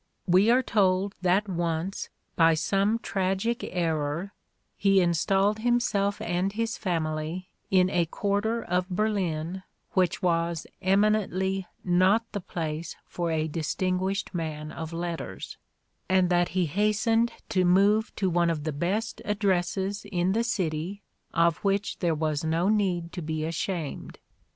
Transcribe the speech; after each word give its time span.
"We 0.25 0.49
are 0.49 0.63
told 0.63 1.13
that 1.21 1.47
once, 1.47 2.09
by 2.35 2.55
some 2.55 2.97
tragic 2.97 3.63
error, 3.69 4.33
he 4.75 4.99
installed 4.99 5.59
himself 5.59 6.19
and 6.21 6.51
his 6.51 6.75
family 6.75 7.49
in 7.69 7.87
a 7.91 8.07
quarter 8.07 8.63
of 8.63 8.89
Ber 8.89 9.11
lin 9.11 9.61
which 9.91 10.23
was 10.23 10.65
"eminently 10.81 11.67
not 11.83 12.25
the 12.31 12.41
place 12.41 12.95
for 13.05 13.29
a 13.31 13.47
distin 13.47 13.99
guished 13.99 14.33
man 14.33 14.71
of 14.71 14.91
letters," 14.91 15.59
and 16.09 16.31
that 16.31 16.49
he 16.57 16.65
hastened 16.65 17.31
to 17.49 17.63
move 17.63 18.11
to 18.15 18.27
one 18.27 18.49
of 18.49 18.63
the 18.63 18.73
best 18.73 19.21
addresses 19.23 20.05
in 20.05 20.31
the 20.31 20.43
city, 20.43 21.03
of 21.31 21.57
which 21.57 21.99
"there 21.99 22.15
was 22.15 22.43
no 22.43 22.69
need 22.69 23.11
to 23.13 23.21
be 23.21 23.45
ashamed." 23.45 24.17